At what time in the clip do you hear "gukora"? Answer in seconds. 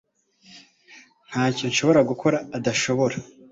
2.09-2.37